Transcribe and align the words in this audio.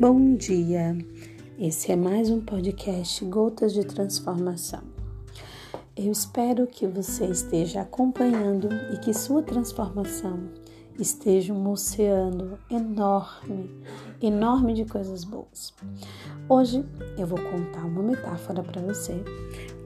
Bom 0.00 0.36
dia! 0.36 0.96
Esse 1.58 1.90
é 1.90 1.96
mais 1.96 2.30
um 2.30 2.40
podcast 2.40 3.24
Gotas 3.24 3.74
de 3.74 3.84
Transformação. 3.84 4.84
Eu 5.96 6.12
espero 6.12 6.68
que 6.68 6.86
você 6.86 7.26
esteja 7.26 7.80
acompanhando 7.80 8.68
e 8.94 8.98
que 8.98 9.12
sua 9.12 9.42
transformação 9.42 10.50
esteja 11.00 11.52
um 11.52 11.68
oceano 11.68 12.60
enorme, 12.70 13.68
enorme 14.22 14.72
de 14.72 14.84
coisas 14.84 15.24
boas. 15.24 15.74
Hoje 16.48 16.84
eu 17.18 17.26
vou 17.26 17.40
contar 17.50 17.84
uma 17.84 18.00
metáfora 18.00 18.62
para 18.62 18.80
você, 18.80 19.20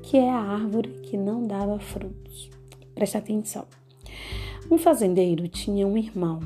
que 0.03 0.19
é 0.19 0.29
a 0.29 0.43
árvore 0.43 0.91
que 1.05 1.17
não 1.17 1.47
dava 1.47 1.79
frutos. 1.79 2.51
Preste 2.95 3.17
atenção. 3.17 3.65
Um 4.71 4.77
fazendeiro 4.77 5.49
tinha 5.49 5.87
um 5.87 5.97
irmão, 5.97 6.39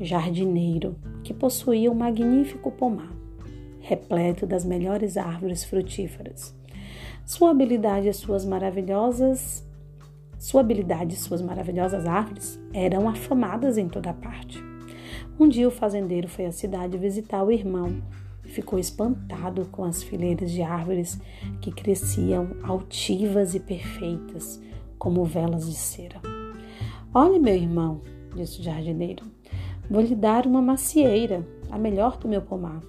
jardineiro, 0.00 0.96
que 1.32 1.38
possuía 1.38 1.90
um 1.90 1.94
magnífico 1.94 2.70
pomar, 2.70 3.10
repleto 3.80 4.46
das 4.46 4.64
melhores 4.64 5.16
árvores 5.16 5.64
frutíferas. 5.64 6.54
Sua 7.24 7.50
habilidade 7.50 8.08
e 8.08 8.12
suas 8.12 8.44
maravilhosas 8.44 9.66
sua 10.38 10.60
habilidade 10.60 11.14
e 11.14 11.16
suas 11.16 11.40
maravilhosas 11.40 12.04
árvores 12.04 12.58
eram 12.74 13.08
afamadas 13.08 13.78
em 13.78 13.88
toda 13.88 14.12
parte. 14.12 14.60
Um 15.38 15.48
dia 15.48 15.68
o 15.68 15.70
fazendeiro 15.70 16.26
foi 16.26 16.46
à 16.46 16.50
cidade 16.50 16.98
visitar 16.98 17.44
o 17.44 17.52
irmão 17.52 18.02
e 18.44 18.48
ficou 18.48 18.76
espantado 18.76 19.66
com 19.66 19.84
as 19.84 20.02
fileiras 20.02 20.50
de 20.50 20.60
árvores 20.60 21.16
que 21.60 21.70
cresciam 21.70 22.56
altivas 22.64 23.54
e 23.54 23.60
perfeitas, 23.60 24.60
como 24.98 25.24
velas 25.24 25.70
de 25.70 25.76
cera. 25.76 26.20
Olhe, 27.14 27.38
meu 27.38 27.54
irmão, 27.54 28.00
disse 28.34 28.58
o 28.58 28.64
jardineiro, 28.64 29.24
Vou 29.90 30.00
lhe 30.00 30.14
dar 30.14 30.46
uma 30.46 30.62
macieira, 30.62 31.46
a 31.70 31.78
melhor 31.78 32.16
do 32.16 32.28
meu 32.28 32.42
pomar. 32.42 32.80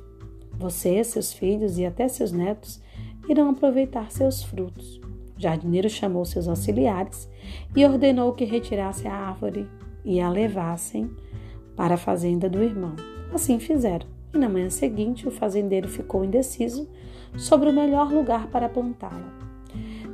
Você, 0.58 1.04
seus 1.04 1.34
filhos 1.34 1.78
e 1.78 1.86
até 1.86 2.08
seus 2.08 2.32
netos 2.32 2.82
irão 3.28 3.50
aproveitar 3.50 4.12
seus 4.12 4.44
frutos. 4.44 5.02
O 5.38 5.42
jardineiro 5.42 5.90
chamou 5.90 6.26
seus 6.26 6.48
auxiliares 6.48 7.30
e 7.76 7.84
ordenou 7.86 8.34
que 8.34 8.46
retirassem 8.46 9.10
a 9.10 9.16
árvore 9.16 9.68
e 10.06 10.22
a 10.22 10.30
levassem 10.30 11.10
para 11.76 11.96
a 11.96 11.98
fazenda 11.98 12.50
do 12.50 12.62
irmão. 12.62 12.96
Assim 13.34 13.60
fizeram. 13.60 14.08
E 14.34 14.38
na 14.38 14.50
manhã 14.50 14.70
seguinte, 14.70 15.28
o 15.28 15.32
fazendeiro 15.32 15.88
ficou 15.88 16.24
indeciso 16.24 16.90
sobre 17.38 17.70
o 17.70 17.74
melhor 17.74 18.12
lugar 18.12 18.48
para 18.48 18.70
plantá-la. 18.70 19.34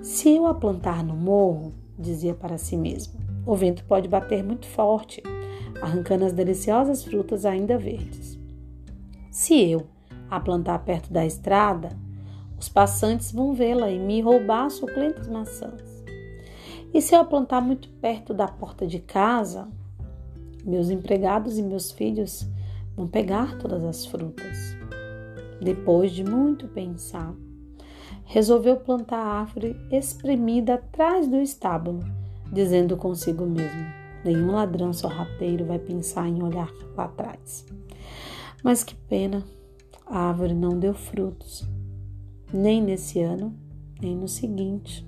Se 0.02 0.30
eu 0.30 0.48
a 0.48 0.54
plantar 0.54 1.04
no 1.04 1.16
morro, 1.16 1.74
dizia 1.98 2.34
para 2.34 2.58
si 2.58 2.78
mesmo, 2.78 3.20
o 3.50 3.56
vento 3.56 3.84
pode 3.86 4.08
bater 4.08 4.44
muito 4.44 4.68
forte 4.68 5.24
arrancando 5.82 6.24
as 6.24 6.32
deliciosas 6.32 7.04
frutas 7.04 7.48
ainda 7.48 7.80
verdes. 7.80 8.40
Se 9.32 9.72
eu 9.72 9.88
a 10.30 10.40
plantar 10.40 10.78
perto 10.86 11.12
da 11.12 11.26
estrada, 11.26 11.90
os 12.60 12.70
passantes 12.70 13.32
vão 13.32 13.56
vê-la 13.56 13.90
e 13.90 13.98
me 13.98 14.22
roubar 14.22 14.70
suculentas 14.70 15.28
maçãs. 15.28 15.82
E 16.94 17.02
se 17.02 17.16
eu 17.16 17.22
a 17.22 17.26
plantar 17.26 17.60
muito 17.60 17.90
perto 17.90 18.36
da 18.36 18.48
porta 18.48 18.86
de 18.86 19.00
casa, 19.00 19.68
meus 20.64 20.92
empregados 20.92 21.58
e 21.58 21.64
meus 21.64 21.92
filhos 21.92 22.48
vão 22.96 23.08
pegar 23.08 23.58
todas 23.58 23.84
as 23.84 24.06
frutas. 24.06 24.78
Depois 25.60 26.12
de 26.12 26.24
muito 26.24 26.68
pensar, 26.68 27.34
resolveu 28.26 28.78
plantar 28.78 29.18
a 29.18 29.40
árvore 29.40 29.76
espremida 29.92 30.76
atrás 30.76 31.28
do 31.28 31.38
estábulo, 31.38 32.19
dizendo 32.52 32.98
consigo 32.98 33.46
mesmo: 33.46 33.86
Nenhum 34.24 34.52
ladrão 34.52 34.92
sorrateiro 34.92 35.66
vai 35.66 35.80
pensar 35.80 36.28
em 36.28 36.44
olhar 36.44 36.72
lá 36.96 37.06
atrás. 37.06 37.66
Mas 38.64 38.84
que 38.84 38.96
pena, 38.96 39.44
a 40.06 40.28
árvore 40.28 40.54
não 40.54 40.78
deu 40.78 40.94
frutos, 40.94 41.66
nem 42.52 42.82
nesse 42.82 43.22
ano, 43.22 43.56
nem 44.02 44.16
no 44.16 44.28
seguinte. 44.28 45.08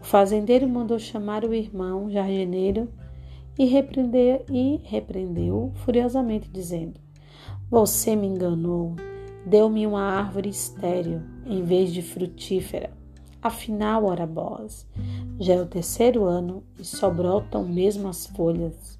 O 0.00 0.04
fazendeiro 0.04 0.68
mandou 0.68 0.98
chamar 0.98 1.44
o 1.44 1.54
irmão 1.54 2.10
jardineiro 2.10 2.88
e 3.58 3.64
repreendeu, 3.64 4.44
e 4.50 4.80
repreendeu 4.84 5.72
furiosamente, 5.76 6.50
dizendo: 6.50 7.00
Você 7.70 8.14
me 8.14 8.26
enganou, 8.26 8.94
deu-me 9.46 9.86
uma 9.86 10.02
árvore 10.02 10.50
estéril 10.50 11.22
em 11.46 11.62
vez 11.62 11.92
de 11.92 12.02
frutífera. 12.02 12.95
Afinal, 13.46 14.06
ora 14.06 14.26
bolas, 14.26 14.84
já 15.38 15.54
é 15.54 15.62
o 15.62 15.66
terceiro 15.66 16.24
ano 16.24 16.64
e 16.80 16.84
só 16.84 17.08
brotam 17.08 17.62
mesmo 17.62 18.08
as 18.08 18.26
folhas. 18.26 18.98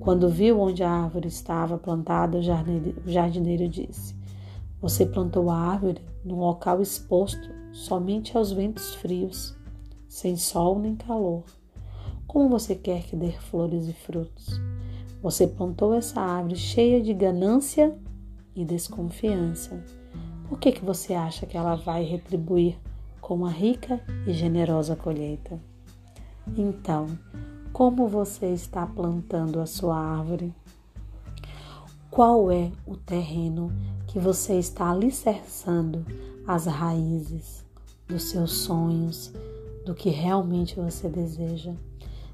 Quando 0.00 0.30
viu 0.30 0.58
onde 0.58 0.82
a 0.82 0.90
árvore 0.90 1.28
estava 1.28 1.76
plantada, 1.76 2.38
o 2.38 3.10
jardineiro 3.10 3.68
disse: 3.68 4.16
Você 4.80 5.04
plantou 5.04 5.50
a 5.50 5.58
árvore 5.58 6.00
num 6.24 6.38
local 6.38 6.80
exposto 6.80 7.50
somente 7.70 8.34
aos 8.34 8.50
ventos 8.50 8.94
frios, 8.94 9.54
sem 10.08 10.38
sol 10.38 10.78
nem 10.78 10.96
calor. 10.96 11.44
Como 12.26 12.48
você 12.48 12.74
quer 12.74 13.02
que 13.02 13.14
dê 13.14 13.32
flores 13.32 13.88
e 13.88 13.92
frutos? 13.92 14.58
Você 15.22 15.46
plantou 15.46 15.92
essa 15.92 16.18
árvore 16.18 16.56
cheia 16.56 17.02
de 17.02 17.12
ganância 17.12 17.94
e 18.54 18.64
desconfiança. 18.64 19.78
Por 20.48 20.58
que, 20.58 20.72
que 20.72 20.82
você 20.82 21.12
acha 21.12 21.44
que 21.44 21.58
ela 21.58 21.74
vai 21.74 22.04
retribuir 22.04 22.78
com 23.26 23.34
uma 23.34 23.50
rica 23.50 24.00
e 24.24 24.32
generosa 24.32 24.94
colheita. 24.94 25.58
Então, 26.56 27.18
como 27.72 28.06
você 28.06 28.52
está 28.52 28.86
plantando 28.86 29.58
a 29.58 29.66
sua 29.66 29.98
árvore? 29.98 30.54
Qual 32.08 32.52
é 32.52 32.70
o 32.86 32.96
terreno 32.96 33.72
que 34.06 34.20
você 34.20 34.60
está 34.60 34.92
alicerçando 34.92 36.06
as 36.46 36.66
raízes 36.66 37.64
dos 38.06 38.30
seus 38.30 38.52
sonhos, 38.58 39.32
do 39.84 39.92
que 39.92 40.08
realmente 40.08 40.76
você 40.76 41.08
deseja? 41.08 41.74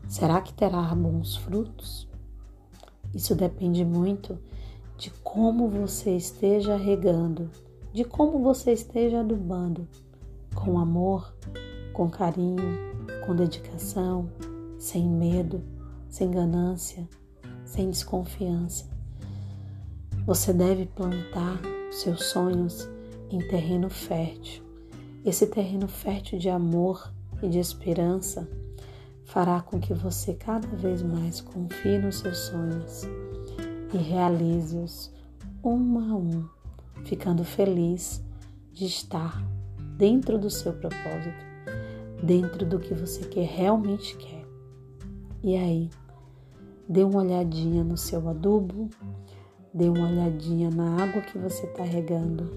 Será 0.07 0.43
que 0.43 0.53
terá 0.53 0.95
bons 0.95 1.37
frutos? 1.37 2.07
Isso 3.15 3.35
depende 3.35 3.83
muito 3.83 4.39
de 4.99 5.11
como 5.25 5.71
você 5.71 6.15
esteja 6.15 6.77
regando, 6.77 7.51
de 7.95 8.05
como 8.05 8.41
você 8.41 8.75
esteja 8.75 9.21
adubando 9.21 9.89
com 10.55 10.79
amor, 10.79 11.35
com 11.93 12.09
carinho, 12.09 12.79
com 13.27 13.35
dedicação, 13.35 14.31
sem 14.79 15.09
medo, 15.09 15.63
sem 16.09 16.31
ganância, 16.31 17.09
sem 17.65 17.91
desconfiança. 17.91 18.91
Você 20.27 20.53
deve 20.53 20.87
plantar 20.87 21.61
seus 21.91 22.27
sonhos 22.27 22.89
em 23.31 23.39
terreno 23.49 23.89
fértil. 23.89 24.63
Esse 25.25 25.47
terreno 25.47 25.89
fértil 25.89 26.39
de 26.39 26.49
amor 26.49 27.13
e 27.43 27.49
de 27.49 27.59
esperança 27.59 28.49
fará 29.25 29.61
com 29.61 29.81
que 29.81 29.95
você 29.95 30.35
cada 30.35 30.69
vez 30.69 31.03
mais 31.03 31.41
confie 31.41 31.99
nos 31.99 32.19
seus 32.19 32.39
sonhos 32.39 33.03
e 33.93 33.97
realize-os 33.97 35.13
um 35.65 35.99
a 35.99 36.17
um, 36.17 36.49
ficando 37.05 37.45
feliz 37.45 38.23
de 38.73 38.87
estar 38.87 39.43
dentro 39.97 40.39
do 40.39 40.51
seu 40.51 40.73
propósito, 40.73 41.45
dentro 42.23 42.65
do 42.67 42.79
que 42.79 42.95
você 42.95 43.25
quer, 43.27 43.47
realmente 43.47 44.17
quer. 44.17 44.45
E 45.43 45.57
aí, 45.57 45.91
dê 46.89 47.03
uma 47.05 47.21
olhadinha 47.21 47.83
no 47.83 47.97
seu 47.97 48.29
adubo, 48.29 48.89
dê 49.73 49.89
uma 49.89 50.09
olhadinha 50.09 50.71
na 50.71 51.03
água 51.03 51.23
que 51.23 51.39
você 51.39 51.67
está 51.67 51.83
regando, 51.83 52.51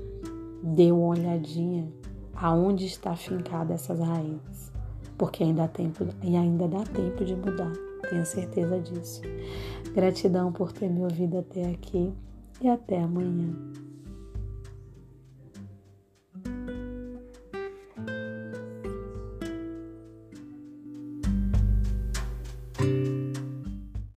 dê 0.61 0.91
uma 0.91 1.07
olhadinha 1.07 1.87
aonde 2.35 2.85
está 2.85 3.15
fincada 3.15 3.73
essas 3.73 3.99
raízes, 3.99 4.71
porque 5.17 5.43
ainda 5.43 5.63
dá 5.63 5.67
tempo 5.67 6.05
e 6.21 6.35
ainda 6.35 6.67
dá 6.67 6.83
tempo 6.83 7.23
de 7.23 7.35
mudar. 7.35 7.71
Tenha 8.09 8.25
certeza 8.25 8.79
disso. 8.79 9.21
Gratidão 9.93 10.51
por 10.51 10.71
ter 10.71 10.89
me 10.89 11.01
ouvido 11.01 11.39
até 11.39 11.71
aqui 11.71 12.13
e 12.61 12.69
até 12.69 13.01
amanhã. 13.01 13.55